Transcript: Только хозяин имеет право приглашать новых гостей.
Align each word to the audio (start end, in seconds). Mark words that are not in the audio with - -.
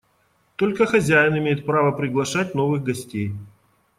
Только 0.55 0.87
хозяин 0.87 1.37
имеет 1.37 1.63
право 1.63 1.91
приглашать 1.91 2.55
новых 2.55 2.81
гостей. 2.83 3.35